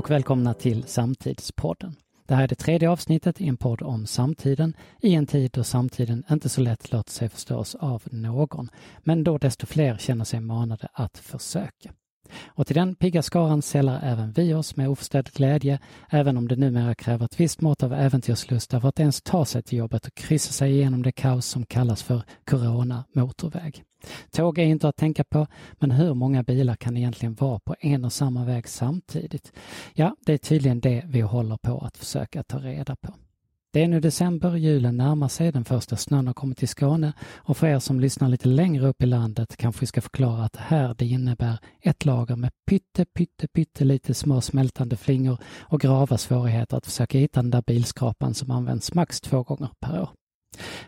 [0.00, 1.96] och välkomna till Samtidspodden.
[2.26, 5.64] Det här är det tredje avsnittet i en podd om samtiden i en tid då
[5.64, 8.68] samtiden inte så lätt låter sig förstås av någon,
[8.98, 11.92] men då desto fler känner sig manade att försöka.
[12.46, 15.78] Och till den pigga skaran sällar även vi oss med oförställd glädje,
[16.10, 19.62] även om det numera kräver ett visst mått av äventyrslust för att ens ta sig
[19.62, 23.84] till jobbet och kryssa sig igenom det kaos som kallas för Corona motorväg.
[24.30, 28.04] Tåg är inte att tänka på, men hur många bilar kan egentligen vara på en
[28.04, 29.52] och samma väg samtidigt?
[29.94, 33.14] Ja, det är tydligen det vi håller på att försöka ta reda på.
[33.72, 37.56] Det är nu december, julen närmar sig, den första snön har kommit till Skåne och
[37.56, 40.94] för er som lyssnar lite längre upp i landet kanske vi ska förklara att här
[40.98, 46.76] det innebär ett lager med pytte, pytte, pytte lite små smältande flingor och grava svårigheter
[46.76, 50.10] att försöka hitta den där bilskrapan som används max två gånger per år.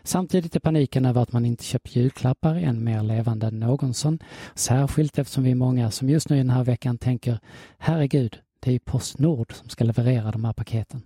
[0.03, 4.19] Samtidigt är paniken över att man inte köpt julklappar än mer levande än någonsin.
[4.55, 7.39] Särskilt eftersom vi är många som just nu i den här veckan tänker
[7.77, 11.01] herregud, det är ju Postnord som ska leverera de här paketen.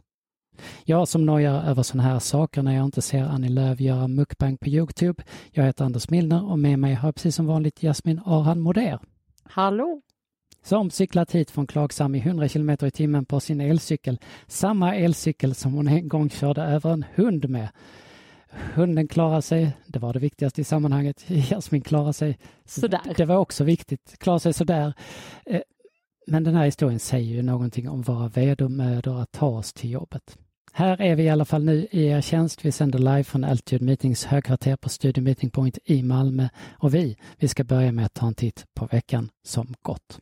[0.84, 4.58] Jag som nojar över sådana här saker när jag inte ser Annie Lööf göra mukbang
[4.58, 5.24] på Youtube.
[5.52, 9.00] Jag heter Anders Milner och med mig har jag precis som vanligt Jasmin Arhan Moder.
[9.44, 10.02] Hallå!
[10.64, 14.20] Som cyklat hit från Klagsam i 100 km i timmen på sin elcykel.
[14.48, 17.70] Samma elcykel som hon en gång körde över en hund med.
[18.75, 21.25] Hunden klarar sig, det var det viktigaste i sammanhanget.
[21.27, 23.13] Jasmin klarar sig sådär.
[23.17, 24.94] Det var också viktigt, klarar sig sådär.
[25.45, 25.61] Eh,
[26.27, 30.38] men den här historien säger ju någonting om våra vedermödor att ta oss till jobbet.
[30.73, 32.66] Här är vi i alla fall nu i er tjänst.
[32.66, 36.47] Vi sänder live från Altitude Meetings högkvarter på Studio Meeting Point i Malmö.
[36.72, 40.19] Och vi, vi ska börja med att ta en titt på veckan som gått.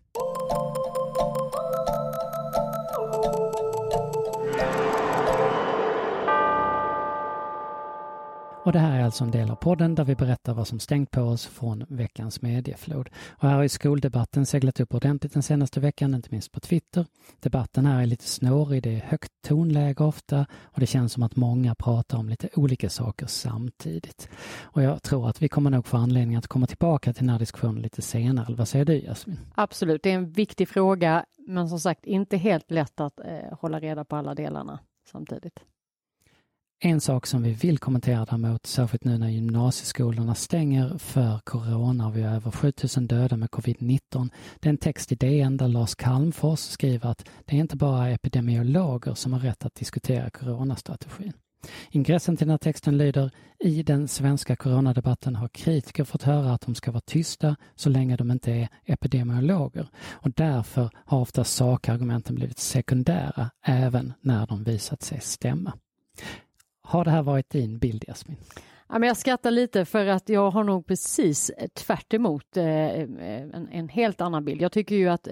[8.66, 11.12] Och det här är alltså en del av podden där vi berättar vad som stängt
[11.12, 13.10] på oss från veckans medieflod.
[13.30, 17.06] Och här har ju skoldebatten seglat upp ordentligt den senaste veckan, inte minst på Twitter.
[17.40, 21.36] Debatten här är lite snårig, det är högt tonläge ofta och det känns som att
[21.36, 24.30] många pratar om lite olika saker samtidigt.
[24.62, 27.40] Och jag tror att vi kommer nog få anledning att komma tillbaka till den här
[27.40, 28.56] diskussionen lite senare.
[28.56, 29.40] Vad säger du Jasmin?
[29.56, 33.80] Absolut, det är en viktig fråga, men som sagt inte helt lätt att eh, hålla
[33.80, 34.80] reda på alla delarna
[35.12, 35.59] samtidigt.
[36.85, 42.18] En sak som vi vill kommentera däremot, särskilt nu när gymnasieskolorna stänger för corona och
[42.18, 44.29] vi har över 7000 döda med covid-19.
[44.59, 48.09] Det är en text i DN där Lars Calmfors skriver att det är inte bara
[48.09, 51.34] epidemiologer som har rätt att diskutera coronastrategin.
[51.90, 56.62] Ingressen till den här texten lyder I den svenska coronadebatten har kritiker fått höra att
[56.62, 62.35] de ska vara tysta så länge de inte är epidemiologer och därför har ofta sakargumenten
[62.35, 65.74] blivit sekundära även när de visat sig stämma.
[66.85, 68.38] Har det här varit din bild, Jasmin?
[68.90, 72.66] Ja, men jag skrattar lite för att jag har nog precis eh, tvärt emot, eh,
[72.66, 74.62] eh, en, en, helt annan bild.
[74.62, 75.28] Jag tycker ju att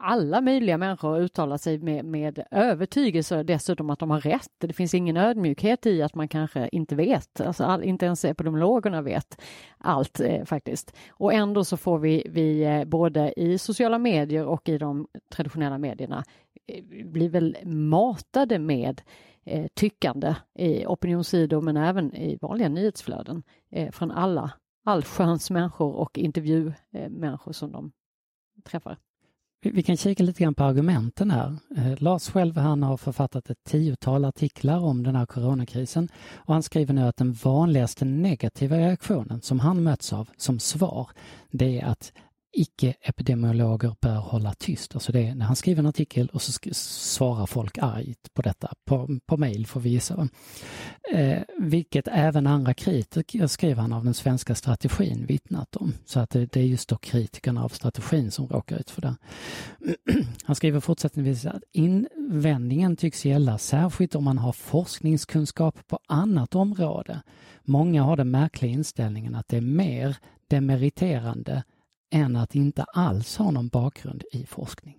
[0.00, 4.50] alla möjliga människor uttalar sig med, med övertygelse dessutom att de har rätt.
[4.58, 9.02] Det finns ingen ödmjukhet i att man kanske inte vet, alltså all, inte ens epidemiologerna
[9.02, 9.40] vet
[9.78, 10.96] allt eh, faktiskt.
[11.10, 15.78] Och ändå så får vi, vi eh, både i sociala medier och i de traditionella
[15.78, 16.24] medierna
[16.66, 19.02] eh, bli väl matade med
[19.48, 24.52] eh, tyckande i opinionssidor men även i vanliga nyhetsflöden eh, från alla
[24.84, 27.92] allsköns människor och intervjumänniskor som de
[28.64, 28.98] träffar.
[29.62, 31.56] Vi kan kika lite grann på argumenten här.
[31.76, 36.62] Eh, Lars själv han har författat ett tiotal artiklar om den här coronakrisen och han
[36.62, 41.10] skriver nu att den vanligaste negativa reaktionen som han möts av som svar,
[41.50, 42.12] det är att
[42.58, 44.94] icke-epidemiologer bör hålla tyst.
[44.94, 48.72] Alltså det är när han skriver en artikel och så svarar folk argt på detta.
[48.84, 50.28] På, på mejl får vi gissa.
[51.12, 55.94] Eh, vilket även andra kritiker, skriver han, av den svenska strategin vittnat om.
[56.04, 59.16] Så att det, det är just då kritikerna av strategin som råkar ut för det.
[60.44, 67.22] Han skriver fortsättningsvis att invändningen tycks gälla särskilt om man har forskningskunskap på annat område.
[67.62, 70.16] Många har den märkliga inställningen att det är mer
[70.48, 71.62] demeriterande
[72.10, 74.98] än att inte alls ha någon bakgrund i forskning.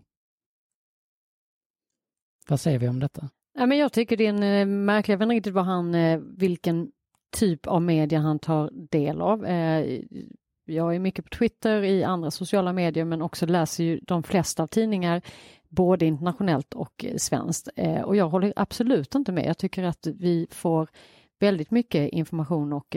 [2.50, 3.30] Vad säger vi om detta?
[3.54, 5.96] Ja, men jag tycker det är en eh, märklig, jag vet inte riktigt vad han,
[5.96, 6.92] eh, vilken
[7.38, 9.46] typ av media han tar del av.
[9.46, 10.00] Eh,
[10.66, 14.64] jag är mycket på Twitter, i andra sociala medier, men också läser ju de flesta
[14.64, 15.22] av tidningar,
[15.70, 17.70] både internationellt och svenskt.
[18.06, 19.46] Och jag håller absolut inte med.
[19.46, 20.90] Jag tycker att vi får
[21.40, 22.96] väldigt mycket information och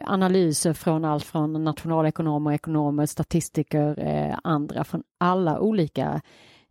[0.00, 6.20] analyser från allt från nationalekonomer, ekonomer, statistiker, eh, andra från alla olika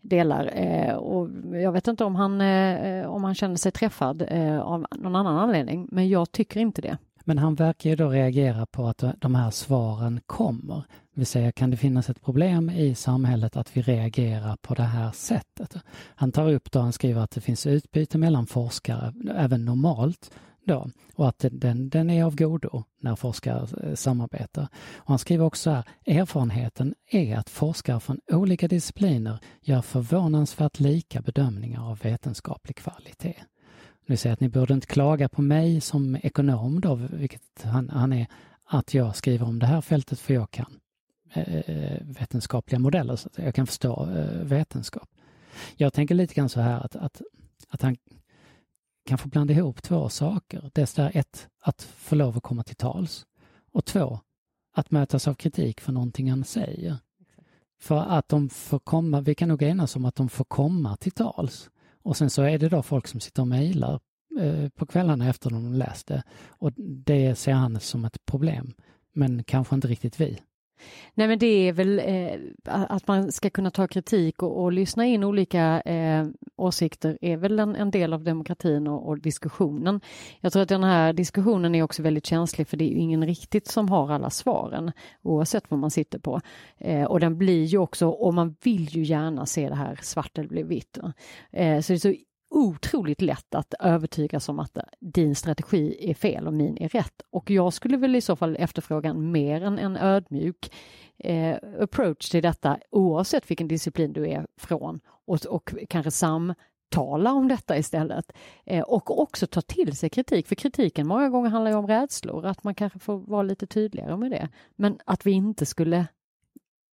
[0.02, 0.52] delar.
[0.54, 4.86] Eh, och jag vet inte om han, eh, om han känner sig träffad eh, av
[4.96, 6.98] någon annan anledning, men jag tycker inte det.
[7.24, 10.76] Men han verkar ju då reagera på att de här svaren kommer.
[11.14, 14.84] Det vill säga, kan det finnas ett problem i samhället att vi reagerar på det
[14.84, 15.76] här sättet?
[16.16, 20.32] Han tar upp då, han skriver att det finns utbyte mellan forskare, även normalt,
[20.68, 24.68] då, och att den, den är av godo när forskare eh, samarbetar.
[24.96, 31.22] Och han skriver också här, erfarenheten är att forskare från olika discipliner gör förvånansvärt lika
[31.22, 33.36] bedömningar av vetenskaplig kvalitet.
[34.06, 38.14] Nu säger att ni borde inte klaga på mig som ekonom då, vilket han, han
[38.14, 38.28] är,
[38.66, 40.80] att jag skriver om det här fältet för jag kan
[41.34, 45.10] eh, eh vetenskapliga modeller, så att jag kan förstå eh, vetenskap.
[45.76, 47.22] Jag tänker lite grann så här att, att,
[47.70, 47.98] att han
[49.08, 50.72] kan få blanda ihop två saker.
[50.74, 53.26] Dels är ett, att få lov att komma till tals
[53.72, 54.20] och två,
[54.74, 56.98] att mötas av kritik för någonting han säger.
[57.80, 61.12] För att de får komma, vi kan nog enas om att de får komma till
[61.12, 61.70] tals.
[62.04, 64.00] Och sen så är det då folk som sitter och mejlar
[64.40, 66.24] eh, på kvällarna efter de läst det.
[66.48, 68.74] Och det ser han som ett problem.
[69.14, 70.40] Men kanske inte riktigt vi.
[71.14, 75.06] Nej men det är väl eh, att man ska kunna ta kritik och, och lyssna
[75.06, 80.02] in olika eh, åsikter är väl en, en del av demokratin och, och, diskussionen.
[80.40, 83.68] Jag tror att den här diskussionen är också väldigt känslig för det är ingen riktigt
[83.68, 84.92] som har alla svaren
[85.22, 86.42] oavsett vad man sitter på.
[86.78, 90.38] Eh, och den blir ju också, och man vill ju gärna se det här svart
[90.38, 90.98] eller vitt.
[91.52, 92.14] Eh, så det är så
[92.50, 97.22] otroligt lätt att övertygas om att din strategi är fel och min är rätt.
[97.30, 100.72] Och jag skulle väl i så fall efterfråga mer än en ödmjuk
[101.18, 107.48] eh, approach till detta oavsett vilken disciplin du är från och, och kanske samtala om
[107.48, 108.32] detta istället.
[108.66, 112.46] Eh, och också ta till sig kritik, för kritiken många gånger handlar ju om rädslor,
[112.46, 114.50] att man kanske får vara lite tydligare med det.
[114.76, 116.08] Men att vi inte skulle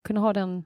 [0.05, 0.65] kunna ha den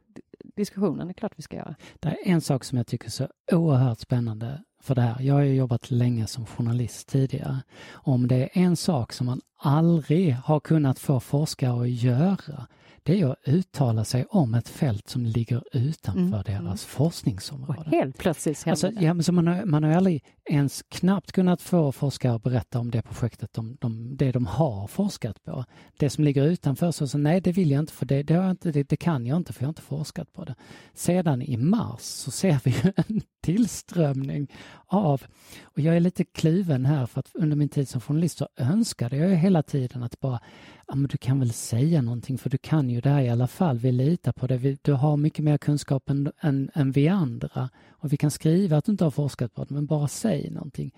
[0.56, 1.75] diskussionen, det är klart vi ska göra.
[2.00, 5.16] Det är en sak som jag tycker är så oerhört spännande för det här.
[5.20, 7.62] Jag har ju jobbat länge som journalist tidigare.
[7.92, 12.66] Om det är en sak som man aldrig har kunnat få forskare att göra,
[13.02, 16.42] det är att uttala sig om ett fält som ligger utanför mm.
[16.46, 16.76] deras mm.
[16.76, 17.80] forskningsområde.
[17.80, 21.62] Och helt plötsligt alltså, ja, men så man, har, man har aldrig ens knappt kunnat
[21.62, 25.65] få forskare att berätta om det projektet, de, de, det de har forskat på.
[25.99, 28.50] Det som ligger utanför, så, så nej det vill jag inte för det, det, har
[28.50, 30.55] inte, det, det, kan jag inte för jag har inte forskat på det.
[30.95, 34.53] Sedan i mars så ser vi en tillströmning
[34.87, 35.23] av,
[35.62, 39.17] och jag är lite kluven här för att under min tid som journalist så önskade
[39.17, 40.41] jag hela tiden att bara
[40.89, 43.47] ja, men du kan väl säga någonting för du kan ju det här i alla
[43.47, 43.79] fall.
[43.79, 44.85] Vi litar på det.
[44.85, 47.69] Du har mycket mer kunskap än, än, än vi andra
[47.99, 50.95] och vi kan skriva att du inte har forskat på det, men bara säg någonting.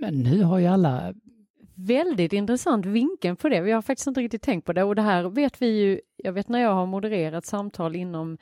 [0.00, 1.14] Men nu har ju alla
[1.74, 3.60] Väldigt intressant vinkel på det.
[3.60, 6.00] Vi har faktiskt inte riktigt tänkt på det och det här vet vi ju.
[6.16, 8.38] Jag vet när jag har modererat samtal inom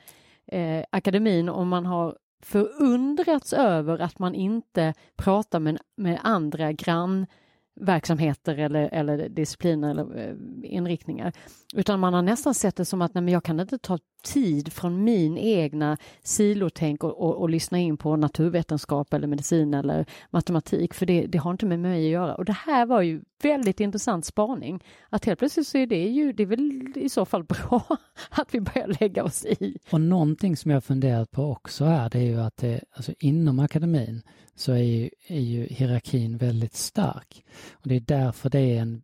[0.47, 8.57] eh, akademin och man har förundrats över att man inte pratar med, med andra grannverksamheter
[8.57, 11.33] eller, eller discipliner eller eh, inriktningar.
[11.75, 14.73] Utan man har nästan sett det som att nej, men jag kan inte ta tid
[14.73, 20.93] från min egna silotänk och, och, och, lyssna in på naturvetenskap eller medicin eller matematik,
[20.93, 22.35] för det, det, har inte med mig att göra.
[22.35, 24.83] Och det här var ju väldigt intressant spaning.
[25.09, 27.97] Att helt plötsligt så är det ju, det är väl i så fall bra
[28.29, 29.77] att vi börjar lägga oss i.
[29.91, 33.59] Och någonting som jag funderat på också är det är ju att det, alltså inom
[33.59, 34.21] akademin
[34.55, 37.45] så är ju, är ju hierarkin väldigt stark.
[37.71, 39.01] Och det är därför det är en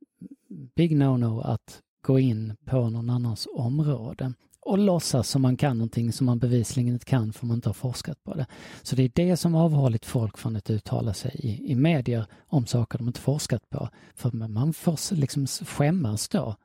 [0.75, 4.33] big no-no att gå in på någon annans område
[4.67, 7.73] och låtsas som man kan någonting som man bevisligen inte kan för man inte har
[7.73, 8.45] forskat på det.
[8.81, 12.65] Så det är det som avhållit folk från att uttala sig i, i medier om
[12.65, 13.89] saker de inte forskat på.
[14.15, 16.55] För man får liksom skämmas då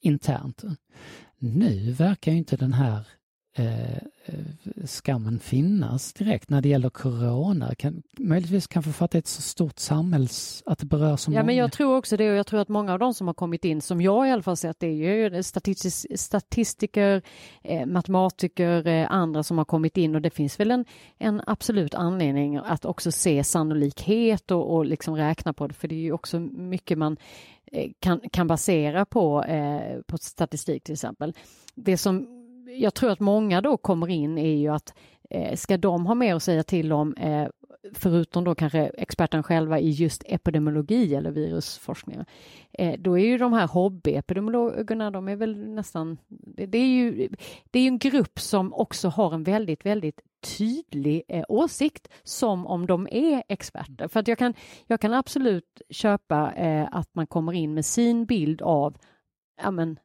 [0.00, 0.64] internt.
[1.38, 3.06] Nu verkar inte den här
[3.54, 7.74] eh, skammen finnas direkt när det gäller corona?
[7.74, 10.62] Kan, möjligtvis kanske för att det är ett så stort samhälls...
[10.66, 11.46] att det berör så ja, många.
[11.46, 13.64] Men jag tror också det och jag tror att många av de som har kommit
[13.64, 17.22] in, som jag i alla fall sett, det är ju statistis, statistiker,
[17.62, 20.84] eh, matematiker, eh, andra som har kommit in och det finns väl en,
[21.18, 25.94] en absolut anledning att också se sannolikhet och, och liksom räkna på det, för det
[25.94, 27.16] är ju också mycket man
[27.72, 31.34] eh, kan, kan basera på, eh, på statistik till exempel.
[31.74, 32.39] Det som
[32.80, 34.94] jag tror att många då kommer in är ju att
[35.30, 37.48] eh, ska de ha mer att säga till om eh,
[37.94, 42.24] förutom då kanske experten själva i just epidemiologi eller virusforskning,
[42.72, 46.18] eh, då är ju de här hobbyepidemiologerna, de är väl nästan,
[46.68, 47.28] det, är ju
[47.70, 50.20] det är en grupp som också har en väldigt, väldigt
[50.58, 54.08] tydlig eh, åsikt som om de är experter.
[54.08, 54.54] För att jag kan,
[54.86, 58.96] jag kan absolut köpa eh, att man kommer in med sin bild av
[59.62, 59.98] ja, men,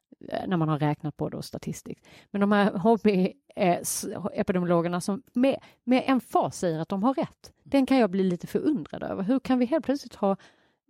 [0.48, 2.07] när man har räknat på det statistiskt.
[2.31, 7.86] Men de här hobbyepidemiologerna som med, med en fas säger att de har rätt, den
[7.86, 9.24] kan jag bli lite förundrad över.
[9.24, 10.38] Hur kan vi helt plötsligt ha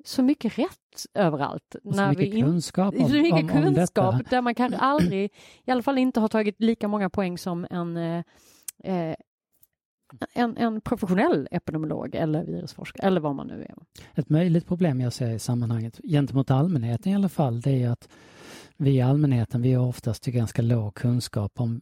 [0.04, 1.76] så mycket rätt överallt.
[1.84, 4.30] Och så mycket kunskap om, så mycket om, om kunskap detta.
[4.30, 5.34] där man kanske aldrig,
[5.66, 8.24] i alla fall inte har tagit lika många poäng som en eh,
[8.84, 9.16] eh,
[10.34, 13.76] en, en professionell epidemiolog eller virusforskare eller vad man nu är.
[14.16, 18.10] Ett möjligt problem jag ser i sammanhanget gentemot allmänheten i alla fall, det är att
[18.78, 21.82] vi i allmänheten, vi har oftast ganska låg kunskap om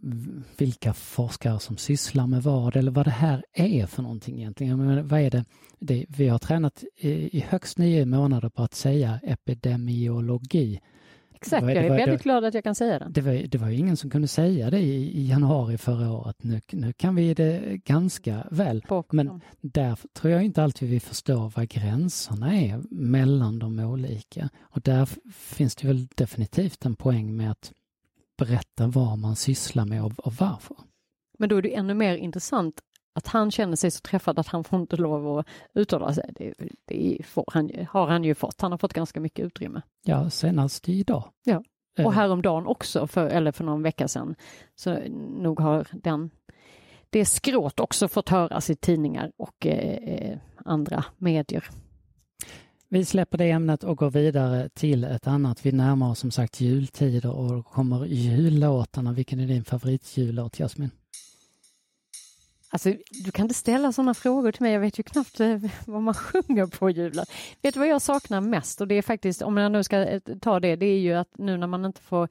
[0.57, 4.85] vilka forskare som sysslar med vad eller vad det här är för någonting egentligen.
[4.85, 5.45] Men vad är det?
[5.79, 10.79] det vi har tränat i, i högst nio månader på att säga epidemiologi.
[11.45, 13.07] Exakt, Vad är- jag är vad är- väldigt glad att jag kan säga det.
[13.09, 16.43] Det var, det var ju ingen som kunde säga det i, i januari förra året.
[16.43, 18.81] Nu, nu kan vi det ganska väl.
[18.81, 24.50] På, Men där tror jag inte alltid vi förstår vad gränserna är mellan de olika.
[24.62, 27.71] Och där finns det väl definitivt en poäng med att
[28.38, 30.77] berätta vad man sysslar med och, och varför.
[31.39, 32.81] Men då är det ännu mer intressant
[33.13, 36.32] att han känner sig så träffad att han får inte lov att uttala sig.
[36.36, 36.53] Det,
[36.86, 37.17] det
[37.48, 38.62] han, har han ju fått.
[38.62, 39.82] Han har fått ganska mycket utrymme.
[40.05, 41.24] Ja, senast idag.
[41.43, 41.63] Ja.
[41.98, 44.36] Eh, Och häromdagen också, för, eller för någon vecka sedan,
[44.75, 45.00] så
[45.39, 46.29] nog har den,
[47.10, 51.70] det skråt också fått höras i tidningar och eh, eh, andra medier.
[52.89, 55.65] Vi släpper det ämnet och går vidare till ett annat.
[55.65, 59.13] Vi närmar oss som sagt jultider och kommer jullåtarna.
[59.13, 60.91] Vilken är din favoritjullåt, Jasmin?
[62.74, 62.94] Alltså,
[63.25, 64.74] du kan inte ställa sådana frågor till mig.
[64.74, 67.25] Jag vet ju knappt eh, vad man sjunger på julen.
[67.62, 68.82] Vet du vad jag saknar mest?
[68.82, 71.38] Och det är faktiskt, om jag nu ska eh, ta det, det är ju att
[71.38, 72.27] nu när man inte får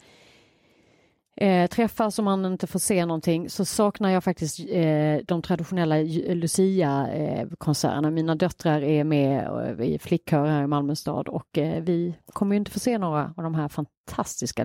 [1.37, 5.97] eh, träffas och man inte får se någonting så saknar jag faktiskt eh, de traditionella
[6.35, 8.09] Lucia-konserterna.
[8.09, 12.55] Eh, Mina döttrar är med i flickkör här i Malmö stad och eh, vi kommer
[12.55, 14.65] ju inte få se några av de här fantastiska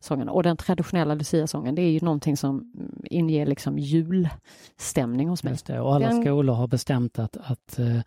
[0.00, 0.32] Lucia-sångerna.
[0.32, 2.72] Och den traditionella Lucia-sången, det är ju någonting som
[3.04, 5.52] inger liksom julstämning hos mig.
[5.52, 5.80] Just det.
[5.80, 8.00] Och alla Den- skolor har bestämt att, att eh,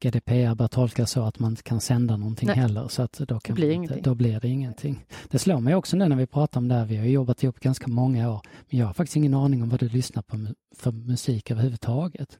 [0.00, 2.56] GDPR bör tolkas så att man inte kan sända någonting Nej.
[2.56, 2.88] heller.
[2.88, 5.04] Så att då, kan blir inte, då blir det ingenting.
[5.30, 6.84] Det slår mig också nu när vi pratar om det här.
[6.84, 8.40] Vi har jobbat ihop ganska många år.
[8.70, 12.38] Men jag har faktiskt ingen aning om vad du lyssnar på för musik överhuvudtaget.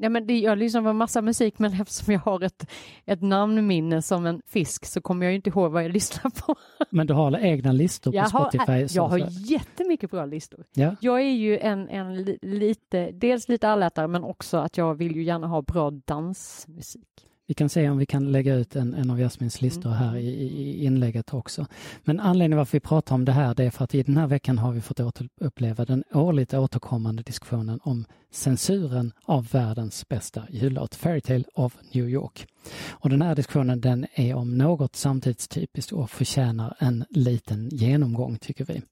[0.00, 2.70] Ja, men det, jag lyssnar på massa musik men eftersom jag har ett,
[3.04, 6.54] ett namnminne som en fisk så kommer jag ju inte ihåg vad jag lyssnar på.
[6.90, 8.88] Men du har egna listor på Jag har, Spotify?
[8.88, 10.64] så- jag har så- jättemycket bra listor.
[10.74, 10.96] ja.
[11.00, 15.16] Jag är ju en, en li, lite, dels lite allätare men också att jag vill
[15.16, 17.27] ju gärna ha bra dansmusik.
[17.48, 20.28] Vi kan se om vi kan lägga ut en, en av Jasmins listor här i,
[20.28, 21.66] i inlägget också.
[22.04, 24.26] Men anledningen varför vi pratar om det här det är för att i den här
[24.26, 30.94] veckan har vi fått återuppleva den årligt återkommande diskussionen om censuren av världens bästa jullåt,
[30.94, 32.46] Fairytale of New York.
[32.90, 38.64] Och den här diskussionen den är om något samtidstypiskt och förtjänar en liten genomgång tycker
[38.64, 38.82] vi.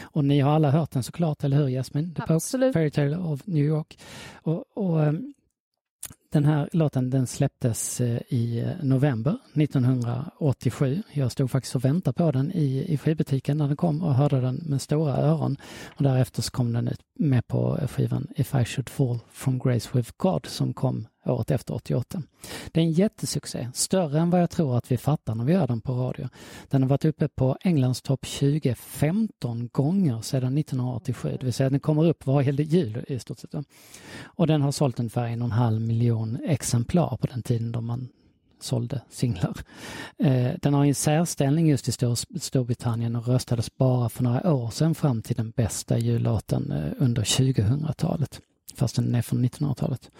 [0.00, 2.14] Och ni har alla hört den såklart, eller hur Jasmin?
[2.14, 2.72] The Absolut.
[2.72, 3.98] Fairytale of New York.
[4.34, 5.34] Och, och ehm,
[6.34, 11.02] den här låten den släpptes eh, i eh, november 1987.
[11.12, 14.40] Jag stod faktiskt och väntade på den i, i skivbutiken när den kom och hörde
[14.40, 15.56] den med stora öron.
[15.86, 19.88] Och därefter så kom den ut med på skivan If I should fall from grace
[19.92, 22.22] with God som kom året efter 88.
[22.72, 25.66] Det är en jättesuccé, större än vad jag tror att vi fattar när vi gör
[25.66, 26.28] den på radio.
[26.68, 31.70] Den har varit uppe på Englands topp 20 15 gånger sedan 1987, det vill säga
[31.70, 33.54] den kommer upp varje jul i stort sett.
[34.22, 37.80] Och den har sålt ungefär en och en halv miljon exemplar på den tiden då
[37.80, 38.08] man
[38.60, 39.54] sålde singlar.
[40.18, 44.70] Eh, den har en särställning just i Stor- Storbritannien och röstades bara för några år
[44.70, 48.40] sedan fram till den bästa jullåten eh, under 2000-talet,
[48.74, 50.10] fast den är från 1900-talet.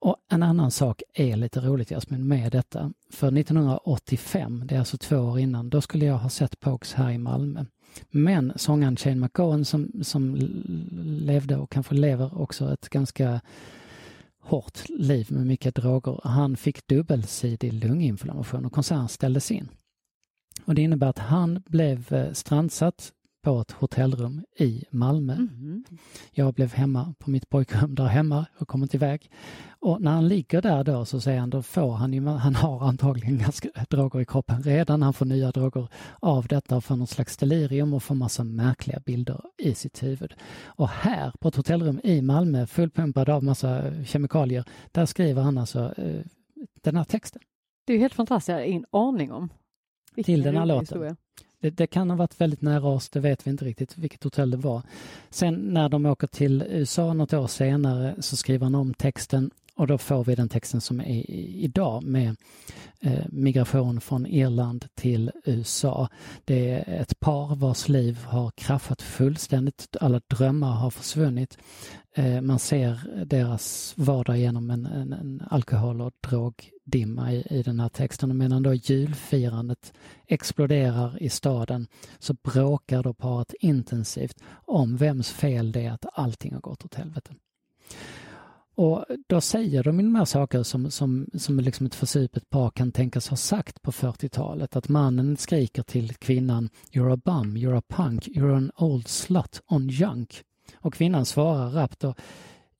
[0.00, 2.92] Och en annan sak är lite roligt Jasmin med detta.
[3.10, 7.10] För 1985, det är alltså två år innan, då skulle jag ha sett Pokes här
[7.10, 7.64] i Malmö.
[8.10, 10.36] Men sångaren Shane McGowan som, som
[11.02, 13.40] levde och kanske lever också ett ganska
[14.40, 16.20] hårt liv med mycket droger.
[16.24, 19.68] Han fick dubbelsidig lunginflammation och konserten ställdes in.
[20.64, 23.12] Och det innebär att han blev eh, strandsatt
[23.48, 25.34] på ett hotellrum i Malmö.
[25.34, 25.84] Mhm.
[26.32, 29.30] Jag blev hemma på mitt pojkrum där hemma och kom inte iväg.
[29.80, 32.88] Och när han ligger där då så säger han, då får han ju, han har
[32.88, 35.02] antagligen ganska droger i kroppen redan.
[35.02, 35.88] Han får nya droger
[36.20, 40.34] av detta och får något slags delirium och får massa märkliga bilder i sitt huvud.
[40.64, 45.94] Och här på ett hotellrum i Malmö fullpumpad av massa kemikalier, där skriver han alltså
[45.96, 46.20] eh,
[46.82, 47.42] den här texten.
[47.86, 49.48] Det är helt fantastiskt, jag har ingen aning om.
[50.14, 50.80] Vilken Till den här låten.
[50.80, 51.16] historia.
[51.60, 54.50] Det, det kan ha varit väldigt nära oss, det vet vi inte riktigt vilket hotell
[54.50, 54.82] det var.
[55.30, 59.86] Sen när de åker till USA något år senare så skriver han om texten och
[59.86, 62.36] då får vi den texten som är idag med
[63.00, 66.08] eh, migration från Irland till USA.
[66.44, 69.96] Det är ett par vars liv har kraschat fullständigt.
[70.00, 71.58] Alla drömmar har försvunnit.
[72.14, 77.80] Eh, man ser deras vardag genom en, en, en alkohol och drogdimma i, i den
[77.80, 78.30] här texten.
[78.30, 79.92] Och medan då julfirandet
[80.26, 81.86] exploderar i staden
[82.18, 86.94] så bråkar då paret intensivt om vems fel det är att allting har gått åt
[86.94, 87.34] helvete.
[88.78, 92.92] Och då säger de de här saker som, som, som liksom ett försupet par kan
[92.92, 94.76] tänkas ha sagt på 40-talet.
[94.76, 99.62] Att mannen skriker till kvinnan You're a bum, you're a punk, you're an old slut
[99.66, 100.42] on junk.
[100.76, 102.14] Och kvinnan svarar rappt då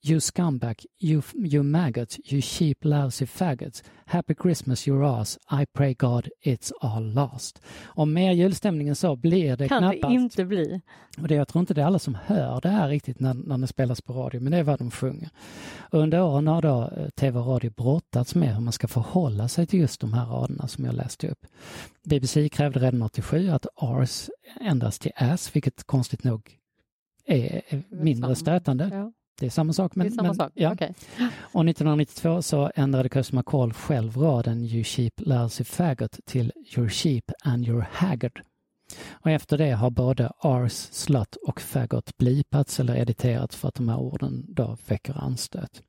[0.01, 3.83] You scumbag, you, you maggot, you cheap lousy faggot.
[4.05, 7.61] Happy Christmas your ass, I pray God it's all lost.
[7.85, 10.01] Om mer julstämningen så blir det kan knappast.
[10.01, 10.81] Kan det inte bli.
[11.21, 13.57] Och det, jag tror inte det är alla som hör det här riktigt när, när
[13.57, 15.29] det spelas på radio, men det är vad de sjunger.
[15.79, 19.47] Och under åren har då eh, tv och radio brottats med hur man ska förhålla
[19.47, 21.45] sig till just de här raderna som jag läste upp.
[22.03, 24.29] BBC krävde redan 87 att ars
[24.61, 26.55] ändras till ass, vilket konstigt nog
[27.25, 28.89] är mindre stötande.
[28.93, 29.11] Ja.
[29.39, 29.95] Det är samma sak.
[29.95, 30.51] Men, det är samma men, sak.
[30.55, 30.73] Ja.
[30.73, 30.89] Okay.
[31.41, 37.31] Och 1992 så ändrade Kirsty McCall själv raden You sheep lousy faggot till You're sheep
[37.43, 38.41] and you're haggard.
[39.11, 43.89] Och efter det har både ars, slut och faggot blipats eller editerats för att de
[43.89, 45.81] här orden då väcker anstöt.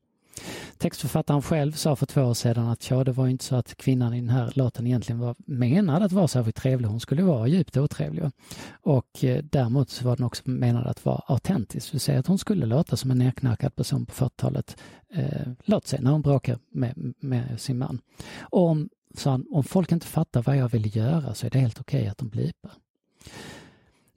[0.79, 4.15] Textförfattaren själv sa för två år sedan att ja, det var inte så att kvinnan
[4.15, 6.89] i den här låten egentligen var menad att vara särskilt trevlig.
[6.89, 8.25] Hon skulle vara djupt otrevlig.
[8.73, 11.87] Och eh, däremot så var den också menad att vara autentisk.
[11.87, 14.77] Det vill säga att hon skulle låta som en nerknarkad person på 40-talet.
[15.15, 18.01] Eh, låt säga när hon bråkar med, med sin man.
[18.41, 18.89] Och om,
[19.25, 22.09] han, om folk inte fattar vad jag vill göra så är det helt okej okay
[22.11, 22.73] att de blipar.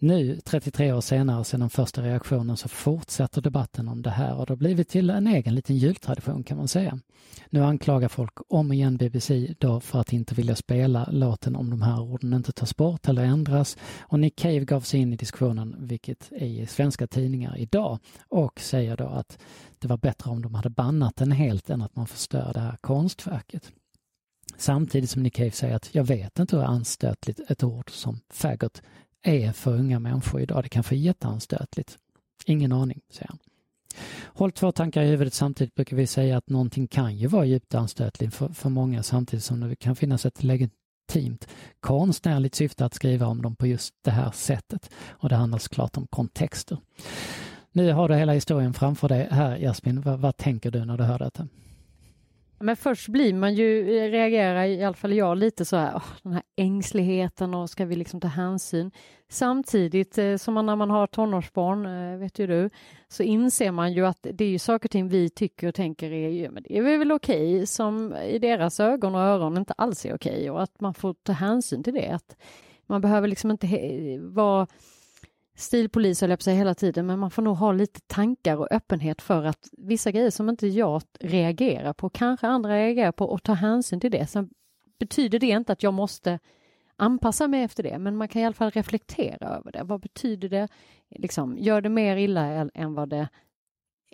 [0.03, 4.45] Nu, 33 år senare, sedan den första reaktionen, så fortsätter debatten om det här och
[4.45, 6.99] det har blivit till en egen liten jultradition kan man säga.
[7.49, 11.81] Nu anklagar folk om igen BBC då för att inte vilja spela låten om de
[11.81, 15.75] här orden inte tas bort eller ändras och Nick Cave gav sig in i diskussionen,
[15.79, 19.37] vilket är i svenska tidningar idag, och säger då att
[19.79, 22.77] det var bättre om de hade bannat den helt än att man förstör det här
[22.81, 23.71] konstverket.
[24.57, 28.81] Samtidigt som Nick Cave säger att jag vet inte hur anstötligt ett ord som faggot
[29.23, 30.63] är för unga människor idag.
[30.63, 31.97] Det kan få jätteanstötligt.
[32.45, 33.39] Ingen aning, säger han.
[34.25, 37.75] Håll två tankar i huvudet samtidigt brukar vi säga att någonting kan ju vara djupt
[37.75, 41.47] anstötligt för, för många samtidigt som det kan finnas ett legitimt
[41.79, 44.89] konstnärligt syfte att skriva om dem på just det här sättet.
[45.07, 46.77] Och det handlar såklart om kontexter.
[47.71, 50.01] Nu har du hela historien framför dig här Jasmin.
[50.01, 51.47] Vad, vad tänker du när du hör detta?
[52.63, 56.05] Men först blir man ju, eh, reagerar i alla fall jag lite så här, åh,
[56.23, 58.91] den här ängsligheten och ska vi liksom ta hänsyn?
[59.29, 62.69] Samtidigt eh, som man när man har tonårsbarn, eh, vet ju du,
[63.07, 66.11] så inser man ju att det är ju saker och ting vi tycker och tänker
[66.11, 69.73] är, ju, men det är väl okej, okay, som i deras ögon och öron inte
[69.73, 72.09] alls är okej okay, och att man får ta hänsyn till det.
[72.09, 72.35] Att
[72.87, 73.67] man behöver liksom inte
[74.21, 74.67] vara
[75.55, 78.67] stilpolis höll jag på sig hela tiden, men man får nog ha lite tankar och
[78.71, 83.43] öppenhet för att vissa grejer som inte jag reagerar på, kanske andra reagerar på och
[83.43, 84.27] ta hänsyn till det.
[84.27, 84.49] Sen
[84.99, 86.39] betyder det inte att jag måste
[86.95, 89.83] anpassa mig efter det, men man kan i alla fall reflektera över det.
[89.83, 90.67] Vad betyder det?
[91.09, 93.27] Liksom, gör det mer illa än vad det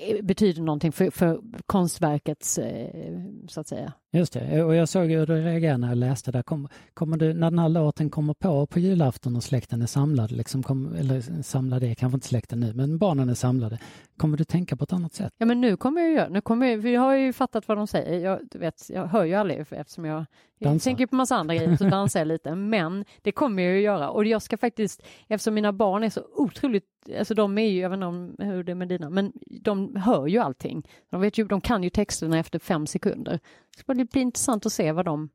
[0.02, 3.12] Eh, betyder någonting för, för konstverkets, eh,
[3.48, 3.94] så att säga.
[4.12, 6.44] Just det, och jag såg hur du reagerade när jag läste där.
[6.44, 10.32] Kom, kommer du, när den här låten kommer på på julafton och släkten är samlad,
[10.32, 13.80] liksom kom, eller samlade är kanske inte släkten nu, men barnen är samlade,
[14.20, 15.34] kommer du tänka på ett annat sätt?
[15.38, 17.88] Ja, men nu kommer jag göra, nu kommer jag, vi har ju fattat vad de
[17.88, 18.20] säger.
[18.20, 20.26] Jag, du vet, jag hör ju aldrig eftersom jag,
[20.58, 23.82] jag tänker på massa andra grejer, så dansar jag lite, men det kommer jag ju
[23.82, 26.86] göra och jag ska faktiskt, eftersom mina barn är så otroligt,
[27.20, 29.96] alltså de är ju, jag vet inte om hur det är med dina, men de
[29.96, 30.88] hör ju allting.
[31.10, 33.40] De, vet ju, de kan ju texterna efter fem sekunder.
[33.78, 35.30] Det ska bli intressant att se vad de,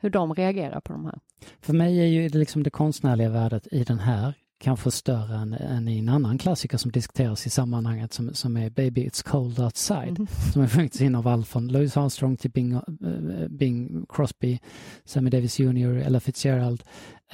[0.00, 1.18] hur de reagerar på de här.
[1.60, 5.88] För mig är ju liksom det konstnärliga värdet i den här kanske större än, än
[5.88, 10.18] i en annan klassiker som diskuteras i sammanhanget som, som är Baby It's Cold Outside
[10.18, 10.26] mm.
[10.52, 14.58] som är sjungits in av allt från Louis Armstrong till Bing, uh, Bing Crosby,
[15.04, 16.82] Sammy Davis Jr, Ella Fitzgerald.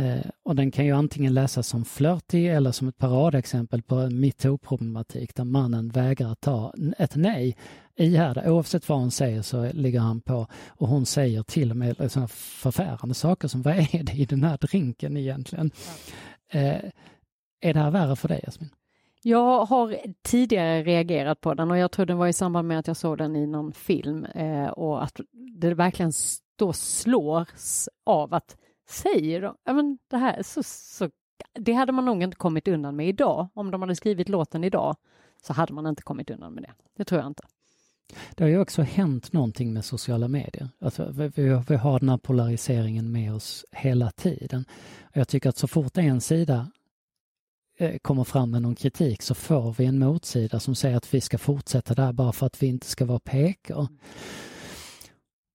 [0.01, 4.21] Uh, och den kan ju antingen läsas som flörtig eller som ett paradexempel på en
[4.21, 7.57] metoo-problematik där mannen vägrar ta ett nej
[7.97, 8.51] ihärda.
[8.51, 12.29] Oavsett vad hon säger så ligger han på och hon säger till och med sådana
[12.29, 15.71] förfärande saker som vad är det i den här drinken egentligen?
[16.53, 16.61] Ja.
[16.61, 16.91] Uh,
[17.61, 18.71] är det här värre för dig, Jasmin?
[19.23, 22.87] Jag har tidigare reagerat på den och jag tror det var i samband med att
[22.87, 25.21] jag såg den i någon film eh, och att
[25.61, 26.13] det verkligen
[26.57, 28.57] då slås av att
[28.89, 31.11] säger de, ja men det här så, så
[31.53, 33.49] det hade man nog inte kommit undan med idag.
[33.55, 34.97] Om de hade skrivit låten idag
[35.43, 36.73] så hade man inte kommit undan med det.
[36.97, 37.43] Det tror jag inte.
[38.35, 40.69] Det har ju också hänt någonting med sociala medier.
[40.81, 41.29] Alltså, vi,
[41.69, 44.65] vi har den här polariseringen med oss hela tiden.
[45.13, 46.67] Jag tycker att så fort en sida
[48.03, 51.39] kommer fram med någon kritik så får vi en motsida som säger att vi ska
[51.39, 53.89] fortsätta där bara för att vi inte ska vara PK.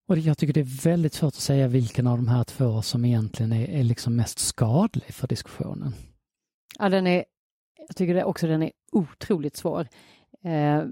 [0.07, 3.05] Och jag tycker det är väldigt svårt att säga vilken av de här två som
[3.05, 5.93] egentligen är, är liksom mest skadlig för diskussionen.
[6.79, 7.25] Ja, den är,
[7.88, 9.88] jag tycker också den är otroligt svår.
[10.43, 10.83] Eh,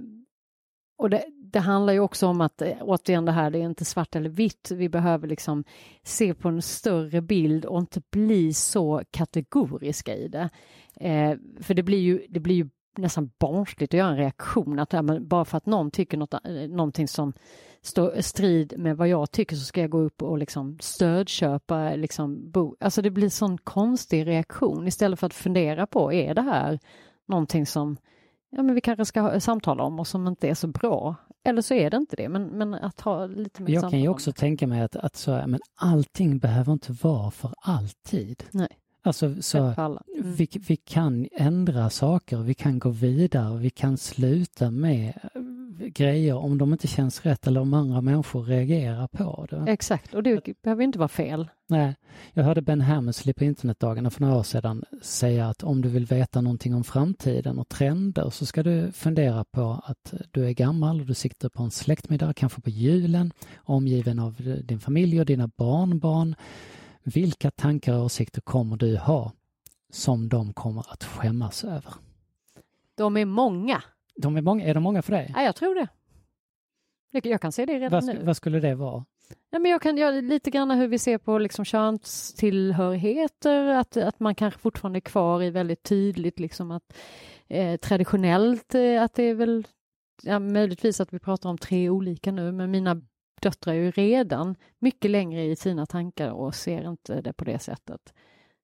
[0.97, 3.86] och det, det, handlar ju också om att, eh, återigen det här, det är inte
[3.86, 4.71] svart eller vitt.
[4.71, 5.63] Vi behöver liksom
[6.03, 10.49] se på en större bild och inte bli så kategoriska i det.
[10.95, 14.93] Eh, för det blir ju, det blir ju nästan barnsligt att göra en reaktion, att
[14.93, 17.34] ja, bara för att någon tycker något, eh, någonting som
[17.82, 22.51] står strid med vad jag tycker så ska jag gå upp och liksom stödköpa liksom
[22.51, 22.75] bo.
[22.79, 26.79] Alltså det blir sån konstig reaktion istället för att fundera på, är det här
[27.25, 27.97] någonting som
[28.55, 31.15] ja, men vi kanske ska samtala om och som inte är så bra.
[31.43, 34.07] Eller så är det inte det, men, men att ha lite mer Jag kan ju
[34.07, 38.43] också tänka mig att, att så, men allting behöver inte vara för alltid.
[38.51, 38.67] Nej.
[39.05, 39.97] Alltså, så mm.
[40.21, 45.13] vi, vi kan ändra saker, vi kan gå vidare, vi kan sluta med
[45.77, 49.71] grejer om de inte känns rätt eller om andra människor reagerar på det.
[49.71, 51.49] Exakt, och det behöver inte vara fel.
[51.67, 51.95] Nej,
[52.33, 56.05] jag hörde Ben Hammersley på internetdagarna för några år sedan säga att om du vill
[56.05, 60.99] veta någonting om framtiden och trender så ska du fundera på att du är gammal
[60.99, 65.47] och du siktar på en släktmiddag, kanske på julen, omgiven av din familj och dina
[65.47, 66.35] barnbarn.
[67.03, 69.31] Vilka tankar och åsikter kommer du ha
[69.89, 71.93] som de kommer att skämmas över?
[72.95, 73.83] De är många.
[74.15, 75.33] De är, många, är de många för dig?
[75.35, 75.87] Ja, jag tror det.
[77.29, 78.23] Jag kan se det redan vad, nu.
[78.23, 79.05] Vad skulle det vara?
[79.49, 84.19] Ja, men jag kan göra lite grann hur vi ser på liksom könstillhörigheter, att, att
[84.19, 86.93] man kanske fortfarande är kvar i väldigt tydligt liksom att
[87.47, 89.67] eh, traditionellt eh, att det är väl
[90.23, 93.01] ja, möjligtvis att vi pratar om tre olika nu, men mina
[93.43, 97.60] döttrar är ju redan mycket längre i sina tankar och ser inte det på det
[97.60, 98.13] sättet.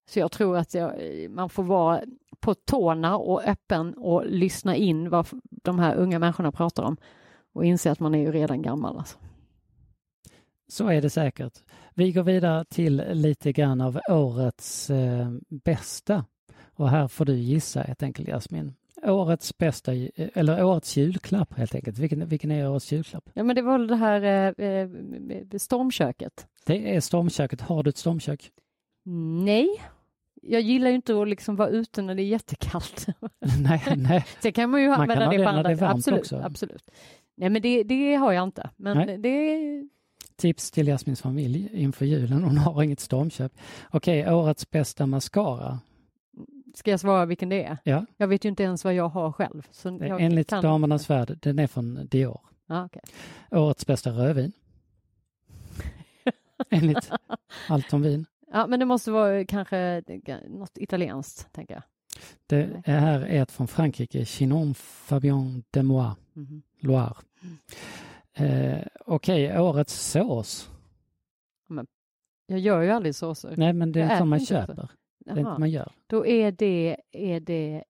[0.10, 0.94] Så jag tror att jag,
[1.30, 2.02] man får vara
[2.40, 6.98] på tårna och öppen och lyssna in vad de här unga människorna pratar om
[7.54, 8.98] och inse att man är ju redan gammal.
[8.98, 9.18] Alltså.
[10.68, 11.54] Så är det säkert.
[11.94, 16.26] Vi går vidare till lite grann av årets eh, bästa.
[16.74, 18.74] Och här får du gissa helt enkelt Jasmin.
[19.10, 21.98] Årets bästa, eller årets julklapp helt enkelt.
[21.98, 23.30] Vilken, vilken är årets julklapp?
[23.34, 26.48] Ja men det var det här eh, eh stormköket.
[26.66, 27.62] Det är stormköket.
[27.62, 28.52] Har du ett stormkök?
[29.44, 29.70] Nej,
[30.42, 33.08] jag gillar ju inte att liksom vara ute när det är jättekallt.
[33.62, 34.26] nej, nej.
[34.40, 35.64] Sen kan man ju man använda det på andra.
[35.64, 36.42] Det är varmt absolut, också.
[36.44, 36.92] absolut.
[37.38, 38.70] Nej, men det, det har jag inte.
[38.76, 39.18] Men nej.
[39.18, 39.90] det
[40.36, 42.44] Tips till Jasmins familj inför julen.
[42.44, 43.52] Hon har inget stormköp.
[43.92, 45.80] Okej, årets bästa mascara.
[46.74, 47.78] Ska jag svara vilken det är?
[47.84, 48.06] Ja.
[48.18, 49.68] Jag vet ju inte ens vad jag har själv.
[49.72, 52.40] Så jag Enligt Damernas Värld, den är från Dior.
[52.68, 53.02] Ah, okay.
[53.52, 54.52] Årets bästa rödvin.
[56.70, 57.12] Enligt
[57.70, 58.26] Allt om vin.
[58.52, 60.04] Ja, men det måste vara kanske
[60.48, 61.84] något italienskt, tänker jag.
[62.48, 66.62] Det här är ett från Frankrike, Chinon Fabian de Moix, mm.
[66.80, 67.16] Loire.
[67.42, 67.58] Mm.
[68.34, 70.70] Eh, Okej, okay, årets sås.
[71.68, 71.88] Men,
[72.48, 73.54] jag gör ju aldrig såser.
[73.58, 74.90] Nej, men det är som man köper.
[75.20, 75.92] Det är inte man gör.
[76.08, 77.84] Då är det, är det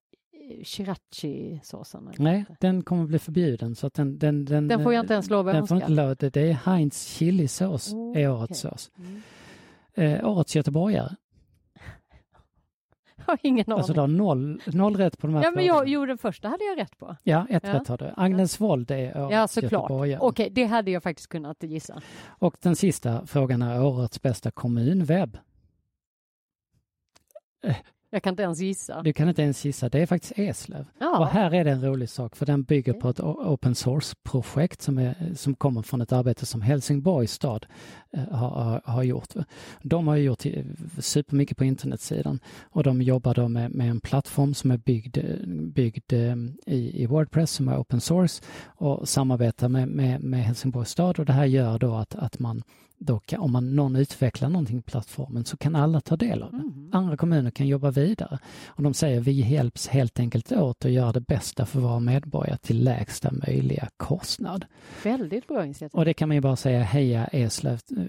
[0.63, 2.11] srirachi-såsen?
[2.17, 3.75] Nej, den kommer bli förbjuden.
[3.75, 5.91] Så att den, den, den, den får jag inte ens lov att den får inte
[5.91, 8.71] lov, det, är Heinz chilisås, oh, är årets okay.
[8.71, 8.91] sås.
[8.97, 9.21] Mm.
[9.93, 11.09] Eh, årets göteborgare.
[13.15, 13.77] Jag har ingen aning.
[13.77, 16.47] Alltså du har noll, noll rätt på de här Ja, men jag, jo, den första
[16.47, 17.15] hade jag rätt på.
[17.23, 17.73] Ja, ett ja.
[17.73, 18.11] rätt har du.
[18.17, 19.91] Agnes Wold är årets Ja, såklart.
[20.19, 22.01] Okej, det hade jag faktiskt kunnat gissa.
[22.27, 25.37] Och den sista frågan är årets bästa kommunwebb.
[28.12, 29.02] Jag kan inte ens gissa.
[29.02, 29.89] Du kan inte ens gissa.
[29.89, 30.86] Det är faktiskt Eslöv.
[31.00, 31.19] Ja.
[31.19, 35.13] Och här är det en rolig sak för den bygger på ett open source-projekt som,
[35.36, 37.65] som kommer från ett arbete som Helsingborgs stad
[38.13, 39.34] eh, har, har gjort.
[39.82, 40.43] De har gjort
[41.00, 45.17] supermycket på internetsidan och de jobbar då med, med en plattform som är byggd,
[45.74, 50.89] byggd eh, i, i Wordpress som är open source och samarbetar med, med, med Helsingborgs
[50.89, 52.63] stad och det här gör då att, att man
[52.99, 56.51] då kan, om man, någon utvecklar någonting på plattformen så kan alla ta del av
[56.51, 56.57] det.
[56.57, 56.89] Mm.
[56.93, 58.39] Andra kommuner kan jobba vidare.
[58.67, 62.57] Och de säger vi hjälps helt enkelt åt att göra det bästa för våra medborgare
[62.57, 64.65] till lägsta möjliga kostnad.
[65.03, 65.99] Väldigt bra initiativ.
[65.99, 68.03] Och det kan man ju bara säga heja Eslöv eh,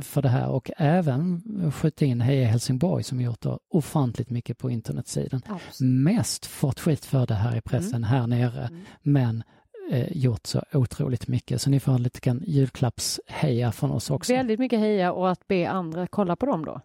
[0.00, 5.42] för det här och även skjuta in Heja Helsingborg som gjort ofantligt mycket på internetsidan.
[5.46, 5.92] Absolut.
[6.04, 8.10] Mest fått skit för det här i pressen mm.
[8.10, 8.80] här nere mm.
[9.02, 9.42] men
[10.10, 11.62] gjort så otroligt mycket.
[11.62, 14.32] Så ni får en liten julklappsheja från oss också.
[14.32, 16.80] Väldigt mycket heja och att be andra kolla på dem då.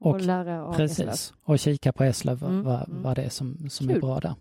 [0.00, 1.36] Och, och lära av precis, Eslöv.
[1.44, 3.02] och kika på Eslöv mm, vad, mm.
[3.02, 4.34] vad det är som, som är bra där.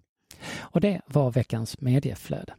[0.60, 2.54] Och det var veckans medieflöde.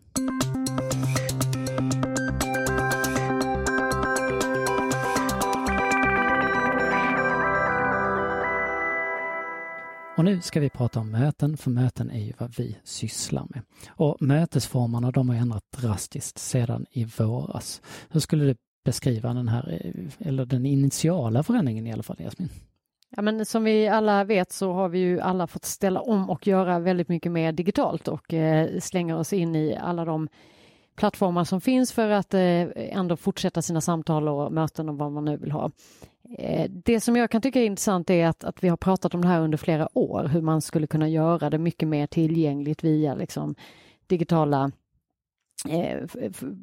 [10.22, 13.62] Och nu ska vi prata om möten, för möten är ju vad vi sysslar med.
[13.88, 17.82] Och mötesformerna de har ändrat drastiskt sedan i våras.
[18.10, 18.54] Hur skulle du
[18.84, 22.48] beskriva den här, eh, eller den initiala förändringen i alla fall, Jasmin?
[23.16, 26.46] Ja, men som vi alla vet så har vi ju alla fått ställa om och
[26.46, 30.28] göra väldigt mycket mer digitalt och eh, slänga oss in i alla de
[30.94, 35.24] plattformar som finns för att eh, ändå fortsätta sina samtal och möten och vad man
[35.24, 35.70] nu vill ha.
[36.38, 39.22] Eh, det som jag kan tycka är intressant är att, att vi har pratat om
[39.22, 43.14] det här under flera år, hur man skulle kunna göra det mycket mer tillgängligt via
[43.14, 43.54] liksom,
[44.06, 44.72] digitala
[45.68, 46.08] eh,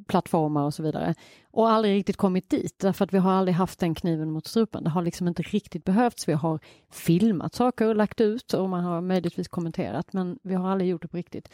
[0.07, 1.15] plattformar och så vidare.
[1.51, 4.83] Och aldrig riktigt kommit dit därför att vi har aldrig haft den kniven mot strupen.
[4.83, 6.27] Det har liksom inte riktigt behövts.
[6.27, 6.59] Vi har
[6.91, 11.01] filmat saker och lagt ut och man har möjligtvis kommenterat men vi har aldrig gjort
[11.01, 11.49] det på riktigt.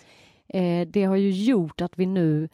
[0.48, 2.50] Eh, det har ju gjort att vi nu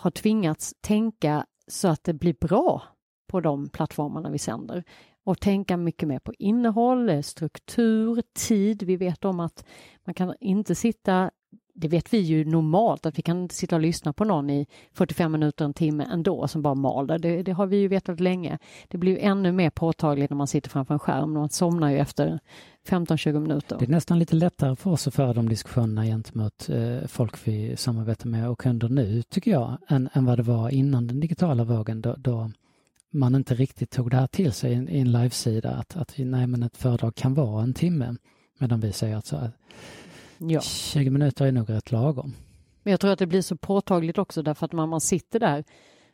[0.00, 2.82] har tvingats tänka så att det blir bra
[3.28, 4.84] på de plattformarna vi sänder
[5.24, 8.82] och tänka mycket mer på innehåll, struktur, tid.
[8.82, 9.64] Vi vet om att
[10.04, 11.30] man kan inte sitta
[11.80, 14.66] det vet vi ju normalt att vi kan inte sitta och lyssna på någon i
[14.92, 17.18] 45 minuter, en timme ändå som bara maler.
[17.18, 18.58] Det, det har vi ju vetat länge.
[18.88, 21.32] Det blir ännu mer påtagligt när man sitter framför en skärm.
[21.32, 22.40] Man somnar ju efter
[22.88, 23.76] 15-20 minuter.
[23.78, 27.76] Det är nästan lite lättare för oss att föra de diskussionerna gentemot eh, folk vi
[27.76, 31.64] samarbetar med och kunder nu, tycker jag, än, än vad det var innan den digitala
[31.64, 32.50] vågen då, då
[33.12, 36.46] man inte riktigt tog det här till sig i en, en livesida att, att nej,
[36.46, 38.16] men ett föredrag kan vara en timme.
[38.58, 39.50] Medan vi säger att så här,
[40.40, 40.60] ja.
[40.60, 42.34] 20 minuter är nog rätt lagom.
[42.82, 45.64] Men jag tror att det blir så påtagligt också därför att när man sitter där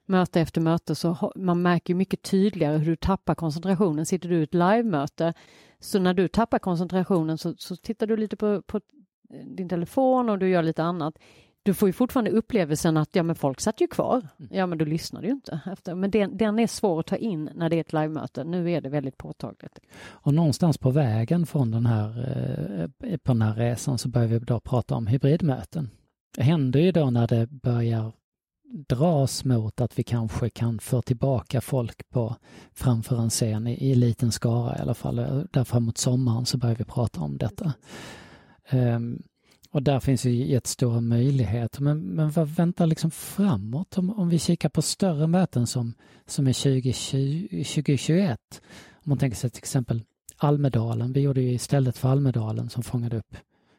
[0.06, 4.06] möte efter möte så man märker mycket tydligare hur du tappar koncentrationen.
[4.06, 5.34] Sitter du i ett live-möte
[5.80, 8.80] så när du tappar koncentrationen så, så tittar du lite på, på
[9.56, 11.18] din telefon och du gör lite annat
[11.66, 14.28] du får ju fortfarande upplevelsen att ja, men folk satt ju kvar.
[14.38, 14.50] Mm.
[14.52, 15.60] Ja, men du lyssnade ju inte.
[15.72, 15.94] Efter.
[15.94, 18.44] Men den, den är svår att ta in när det är ett livemöte.
[18.44, 19.78] Nu är det väldigt påtagligt.
[20.04, 22.08] Och någonstans på vägen från den här,
[23.02, 25.90] eh, på den här resan så börjar vi då prata om hybridmöten.
[26.36, 28.12] Det händer ju då när det börjar
[28.88, 32.36] dras mot att vi kanske kan få tillbaka folk på
[32.74, 35.16] framför en scen i, i liten skara i alla fall.
[35.50, 37.72] Där framåt sommaren så börjar vi prata om detta.
[38.72, 39.22] Um,
[39.76, 41.82] och där finns ju jättestora möjligheter.
[41.82, 45.94] Men, men vad väntar liksom framåt om, om vi kikar på större möten som,
[46.26, 48.38] som är 2020, 2021?
[48.90, 50.02] Om man tänker sig till exempel
[50.36, 51.12] Almedalen.
[51.12, 53.36] Vi gjorde ju istället för Almedalen som fångade upp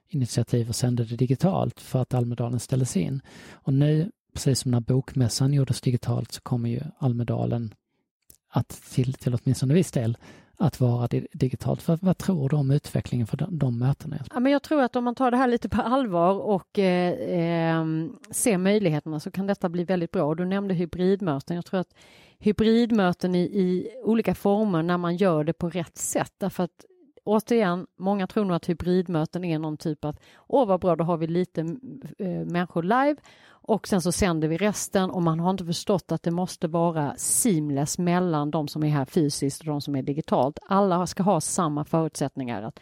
[0.10, 3.22] initiativ och sände det digitalt för att Almedalen ställdes in.
[3.52, 7.74] Och nu, precis som när Bokmässan gjordes digitalt, så kommer ju Almedalen
[8.50, 10.18] att till, till åtminstone viss del
[10.58, 11.88] att vara digitalt.
[11.88, 14.18] Vad, vad tror du om utvecklingen för de, de mötena?
[14.34, 17.14] Ja, men jag tror att om man tar det här lite på allvar och eh,
[17.14, 17.86] eh,
[18.32, 20.36] ser möjligheterna så kan detta bli väldigt bra.
[20.36, 21.56] Du nämnde hybridmöten.
[21.56, 21.94] Jag tror att
[22.40, 26.86] hybridmöten i, i olika former när man gör det på rätt sätt därför att
[27.28, 31.18] återigen, många tror nog att hybridmöten är någon typ att åh vad bra, då har
[31.18, 31.62] vi lite
[32.18, 33.16] äh, människor live
[33.50, 37.16] och sen så sänder vi resten och man har inte förstått att det måste vara
[37.18, 40.60] seamless mellan de som är här fysiskt och de som är digitalt.
[40.68, 42.80] Alla ska ha samma förutsättningar att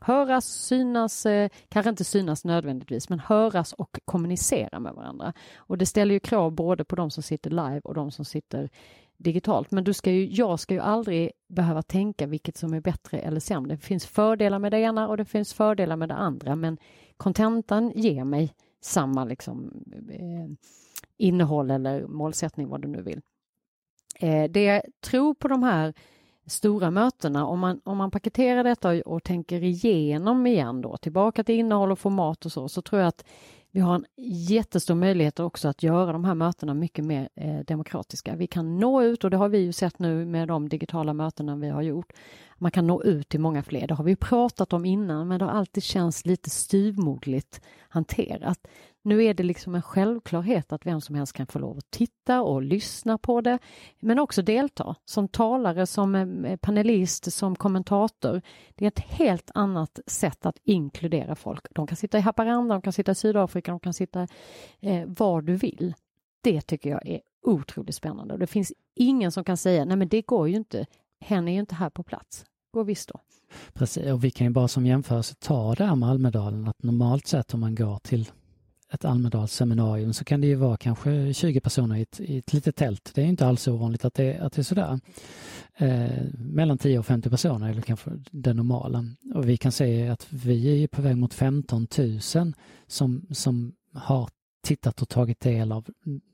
[0.00, 5.32] höras, synas, eh, kanske inte synas nödvändigtvis, men höras och kommunicera med varandra.
[5.56, 8.70] Och det ställer ju krav både på de som sitter live och de som sitter
[9.18, 9.70] digitalt.
[9.70, 13.40] Men du ska ju, jag ska ju aldrig behöva tänka vilket som är bättre eller
[13.40, 13.74] sämre.
[13.74, 16.78] Det finns fördelar med det ena och det finns fördelar med det andra, men
[17.16, 20.68] kontentan ger mig samma liksom, eh,
[21.16, 23.20] innehåll eller målsättning, vad du nu vill.
[24.20, 25.94] Eh, det jag tror på de här
[26.46, 31.44] stora mötena, om man, om man paketerar detta och, och tänker igenom igen då, tillbaka
[31.44, 33.24] till innehåll och format och så, så tror jag att
[33.70, 34.06] vi har en
[34.48, 38.36] jättestor möjlighet också att göra de här mötena mycket mer eh, demokratiska.
[38.36, 41.56] Vi kan nå ut och det har vi ju sett nu med de digitala mötena
[41.56, 42.12] vi har gjort.
[42.58, 43.86] Man kan nå ut till många fler.
[43.86, 48.58] Det har vi pratat om innan men det har alltid känts lite styvmoderligt hanterat.
[49.02, 52.42] Nu är det liksom en självklarhet att vem som helst kan få lov att titta
[52.42, 53.58] och lyssna på det,
[54.00, 58.42] men också delta som talare, som eh, panelist, som kommentator.
[58.74, 61.66] Det är ett helt annat sätt att inkludera folk.
[61.70, 64.28] De kan sitta i Haparanda, de kan sitta i Sydafrika, de kan sitta
[64.80, 65.94] eh, var du vill.
[66.40, 70.08] Det tycker jag är otroligt spännande och det finns ingen som kan säga nej men
[70.08, 70.86] det går ju inte,
[71.20, 72.44] hen är ju inte här på plats.
[72.72, 73.20] Går visst då.
[73.72, 77.26] Precis, och vi kan ju bara som jämförelse ta det här med Almedalen att normalt
[77.26, 78.30] sett om man går till
[78.92, 82.76] ett Almedalsseminarium så kan det ju vara kanske 20 personer i ett, i ett litet
[82.76, 83.10] tält.
[83.14, 85.00] Det är inte alls ovanligt att det, att det är sådär.
[85.76, 89.04] Eh, mellan 10 och 50 personer eller kanske det normala.
[89.34, 92.20] Och vi kan se att vi är på väg mot 15 000
[92.86, 94.28] som, som har
[94.62, 95.86] tittat och tagit del av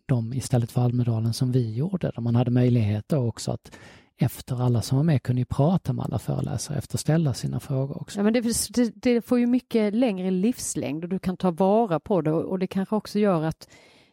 [0.07, 2.12] dem istället för Almedalen som vi gjorde.
[2.14, 3.77] Där man hade möjlighet då också att
[4.16, 8.00] efter alla som var med kunde ju prata med alla föreläsare efter ställa sina frågor
[8.00, 8.18] också.
[8.18, 12.00] Ja, men det, det, det, får ju mycket längre livslängd och du kan ta vara
[12.00, 13.68] på det och det kanske också gör att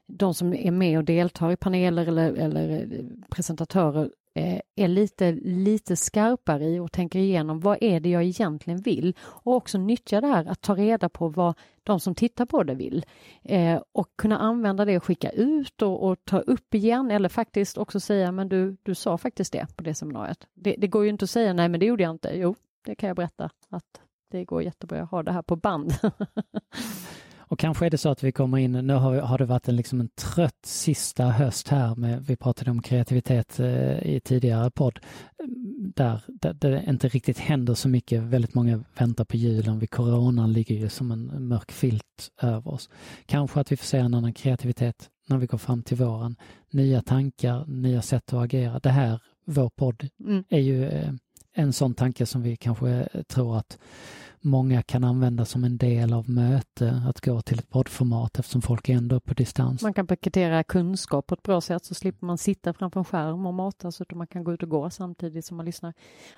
[0.07, 2.87] de som är med och deltar i paneler eller, eller
[3.29, 8.81] presentatörer Eh, är lite, lite skarpare i och tänker igenom vad är det jag egentligen
[8.81, 12.63] vill och också nyttja det här att ta reda på vad de som tittar på
[12.63, 13.05] det vill
[13.43, 17.77] eh, och kunna använda det och skicka ut och, och, ta upp igen eller faktiskt
[17.77, 20.47] också säga men du, du sa faktiskt det på det seminariet.
[20.53, 22.31] Det, det går ju inte att säga nej men det gjorde jag inte.
[22.35, 25.93] Jo, det kan jag berätta att det går jättebra att ha det här på band.
[27.51, 29.75] Och kanske är det så att vi kommer in, nu har, har det varit en,
[29.75, 34.99] liksom en trött sista höst här med, vi pratade om kreativitet eh, i tidigare podd,
[35.95, 38.21] där, där, det inte riktigt händer så mycket.
[38.21, 42.89] Väldigt många väntar på julen, vid coronan ligger ju som en mörk filt över oss.
[43.25, 46.35] Kanske att vi får se en annan kreativitet när vi går fram till våren.
[46.69, 48.79] Nya tankar, nya sätt att agera.
[48.79, 50.43] Det här, vår podd, mm.
[50.49, 51.13] är ju eh,
[51.53, 53.77] en sån tanke som vi kanske tror att
[54.41, 58.89] många kan använda som en del av möte, att gå till ett poddformat eftersom folk
[58.89, 59.82] är ändå på distans.
[59.82, 63.45] Man kan paketera kunskap på ett bra sätt så slipper man sitta framför en skärm
[63.45, 65.93] och matas utan man kan gå ut och gå samtidigt som man lyssnar.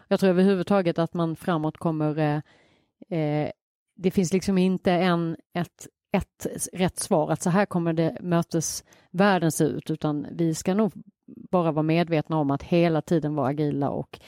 [0.07, 3.49] Jag tror överhuvudtaget att man framåt kommer eh, eh,
[3.95, 9.51] det finns liksom inte en, ett, ett rätt svar att så här kommer det mötesvärlden
[9.51, 10.91] se ut utan vi ska nog
[11.25, 14.19] bara vara medvetna om att hela tiden vara agila och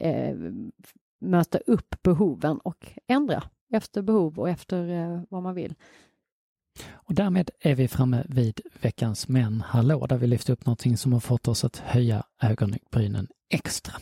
[0.00, 0.36] eh,
[1.22, 5.74] möta upp behoven och ändra efter behov och efter eh, vad man vill.
[6.92, 11.12] Och därmed är vi framme vid veckans Men hallå, där vi lyfter upp någonting som
[11.12, 13.94] har fått oss att höja ögonbrynen extra.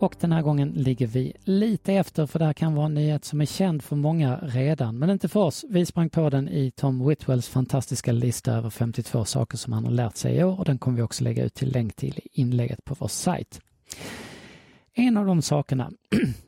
[0.00, 3.24] Och den här gången ligger vi lite efter för det här kan vara en nyhet
[3.24, 5.64] som är känd för många redan, men inte för oss.
[5.68, 9.92] Vi sprang på den i Tom Whitwells fantastiska lista över 52 saker som han har
[9.92, 12.40] lärt sig i år och den kommer vi också lägga ut till länk till i
[12.40, 13.60] inlägget på vår sajt.
[14.94, 15.90] En av de sakerna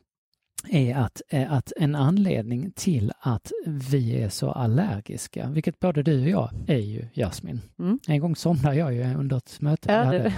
[0.69, 6.29] är att, att en anledning till att vi är så allergiska, vilket både du och
[6.29, 7.61] jag är ju, Jasmin.
[7.79, 7.99] Mm.
[8.07, 9.91] En gång somnade jag ju under ett möte.
[9.91, 10.31] Ja,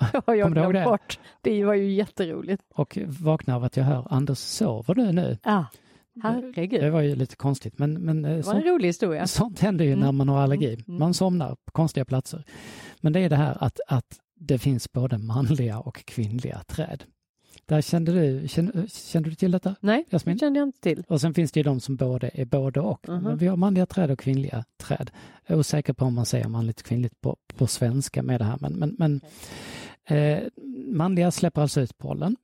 [0.26, 0.84] har jag det?
[0.84, 1.18] bort.
[1.40, 2.62] Det var ju jätteroligt.
[2.74, 5.38] Och vaknar av att jag hör Anders, sover du nu?
[5.44, 5.66] Ja,
[6.22, 6.80] herregud.
[6.80, 7.78] Det var ju lite konstigt.
[7.78, 9.26] Men, men det var en rolig historia.
[9.26, 10.04] Sånt händer ju mm.
[10.04, 10.84] när man har allergi.
[10.88, 10.98] Mm.
[10.98, 12.44] Man somnar på konstiga platser.
[13.00, 17.04] Men det är det här att, att det finns både manliga och kvinnliga träd.
[17.66, 19.74] Där kände du, kände, kände du till detta?
[19.80, 20.36] Nej, Jasmin?
[20.36, 21.04] det kände jag inte till.
[21.08, 23.08] Och sen finns det ju de som både är både och.
[23.08, 23.20] Uh -huh.
[23.22, 25.10] Men vi har manliga träd och kvinnliga träd.
[25.46, 28.44] Jag är osäker på om man säger manligt och kvinnligt på, på svenska med det
[28.44, 29.30] här, men, men, men okay.
[30.08, 30.42] Eh,
[30.86, 32.36] manliga släpper alltså ut pollen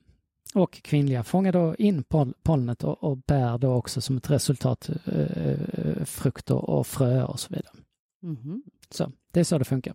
[0.55, 4.91] och kvinnliga fångar då in poll pollenet och, och, bär då också som ett resultat
[5.05, 7.75] eh, frukter och fröer och så vidare.
[8.23, 8.61] Mm -hmm.
[8.91, 9.95] Så det är så det funkar.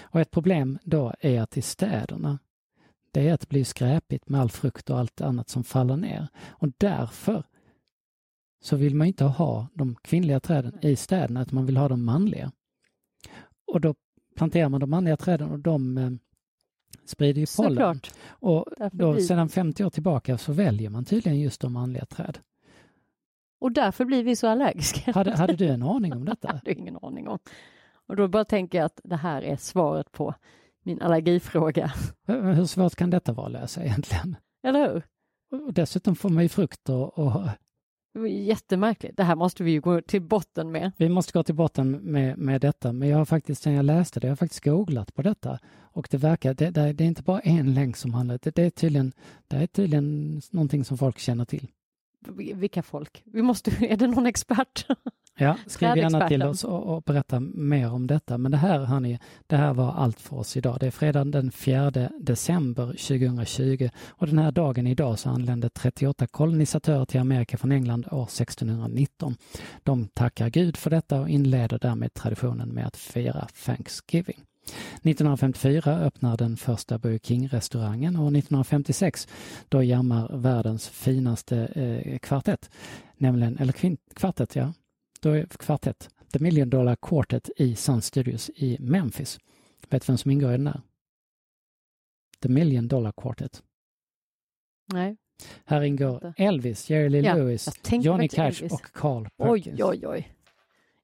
[0.00, 2.38] Och ett problem då är att i städerna
[3.12, 6.28] det är att det blir skräpigt med all frukt och allt annat som faller ner.
[6.48, 7.44] Och därför
[8.60, 12.04] så vill man inte ha de kvinnliga träden i städerna, utan man vill ha de
[12.04, 12.52] manliga.
[13.66, 13.94] Och då
[14.36, 16.10] planterar man de manliga träden och de eh,
[17.08, 17.72] sprider ju pollen.
[17.72, 18.10] Såklart.
[18.28, 22.38] Och då, sedan 50 år tillbaka så väljer man tydligen just de manliga träd.
[23.60, 25.12] Och därför blir vi så allergiska.
[25.12, 26.48] Hade, hade du en aning om detta?
[26.48, 27.38] Jag hade ingen aning om.
[28.06, 30.34] Och då bara tänker jag att det här är svaret på
[30.82, 31.92] min allergifråga.
[32.26, 34.36] Hur svårt kan detta vara att lösa egentligen?
[34.62, 35.02] Eller hur?
[35.66, 37.42] Och dessutom får man ju frukt och,
[38.26, 39.16] jättemärkligt.
[39.16, 40.92] Det här måste vi ju gå till botten med.
[40.96, 44.20] Vi måste gå till botten med, med detta, men jag har faktiskt, sen jag läste
[44.20, 45.58] det, jag har faktiskt googlat på detta
[45.98, 48.70] och det verkar, det, det, är inte bara en länk som handlar, det, det, är
[48.70, 49.12] tydligen,
[49.48, 51.68] det är tydligen någonting som folk känner till.
[52.54, 53.22] Vilka folk?
[53.24, 54.86] Vi måste, är det någon expert?
[55.38, 58.38] Ja, skriv gärna till oss och, och, berätta mer om detta.
[58.38, 60.76] Men det här, hörni, det här var allt för oss idag.
[60.80, 66.26] Det är fredagen den 4 december 2020 och den här dagen idag så anlände 38
[66.26, 69.36] kolonisatörer till Amerika från England år 1619.
[69.82, 74.44] De tackar Gud för detta och inleder därmed traditionen med att fira Thanksgiving.
[74.70, 79.28] 1954 öppnar den första Burger King-restaurangen och 1956
[79.68, 82.70] då jammar världens finaste eh, kvartett,
[83.16, 84.72] nämligen, eller kvartett, ja,
[85.20, 89.38] då är kvartett, The Million Dollar Quartet i Sun Studios i Memphis.
[89.88, 90.80] Vet du vem som ingår i den där?
[92.42, 93.62] The Million Dollar Quartet.
[94.92, 95.16] Nej.
[95.64, 98.72] Här ingår Elvis, Jerry Lee ja, Lewis, Johnny Cash Elvis.
[98.72, 99.80] och Carl Perkins.
[99.80, 100.34] Oj, oj, oj.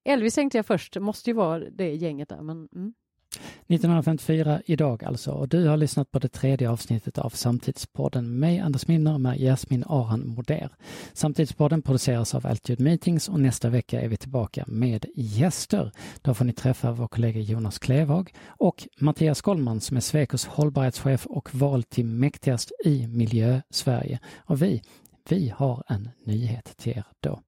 [0.05, 2.95] Elvis tänkte jag först, det måste ju vara det gänget där, men mm.
[3.37, 8.61] 1954 idag alltså och du har lyssnat på det tredje avsnittet av Samtidspodden med mig
[8.61, 10.69] Anders Minner med Jasmin Aran Moder.
[11.13, 15.93] Samtidspodden produceras av Altitude Meetings och nästa vecka är vi tillbaka med gäster.
[16.23, 21.27] Då får ni träffa vår kollega Jonas Klevhag och Mattias Gollman som är Svekos hållbarhetschef
[21.27, 24.19] och vald till mäktigast i Miljö-Sverige.
[24.37, 24.83] Och vi,
[25.29, 27.41] vi har en nyhet till er då.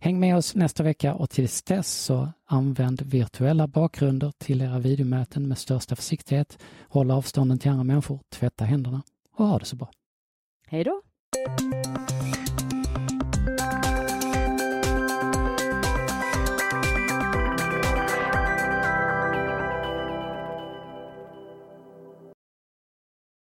[0.00, 5.48] Häng med oss nästa vecka och tills dess så använd virtuella bakgrunder till era videomöten
[5.48, 6.58] med största försiktighet.
[6.88, 9.02] Håll avstånden till andra människor, tvätta händerna
[9.36, 9.90] och ha det så bra.
[10.66, 11.02] Hej då!